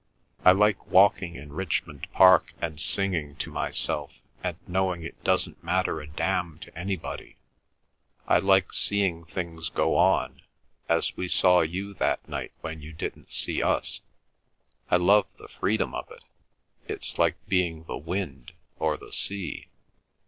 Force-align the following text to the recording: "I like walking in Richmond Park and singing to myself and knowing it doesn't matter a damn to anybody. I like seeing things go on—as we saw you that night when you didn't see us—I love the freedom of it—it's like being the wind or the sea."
"I 0.43 0.51
like 0.51 0.87
walking 0.87 1.35
in 1.35 1.53
Richmond 1.53 2.07
Park 2.11 2.55
and 2.59 2.79
singing 2.79 3.35
to 3.35 3.51
myself 3.51 4.11
and 4.43 4.57
knowing 4.67 5.03
it 5.03 5.23
doesn't 5.23 5.63
matter 5.63 6.01
a 6.01 6.07
damn 6.07 6.57
to 6.61 6.75
anybody. 6.75 7.35
I 8.27 8.39
like 8.39 8.73
seeing 8.73 9.25
things 9.25 9.69
go 9.69 9.95
on—as 9.95 11.15
we 11.15 11.27
saw 11.27 11.61
you 11.61 11.93
that 11.93 12.27
night 12.27 12.51
when 12.61 12.81
you 12.81 12.93
didn't 12.93 13.31
see 13.31 13.61
us—I 13.61 14.95
love 14.95 15.27
the 15.37 15.47
freedom 15.49 15.93
of 15.93 16.09
it—it's 16.09 17.19
like 17.19 17.35
being 17.47 17.83
the 17.83 17.97
wind 17.99 18.53
or 18.79 18.97
the 18.97 19.13
sea." 19.13 19.67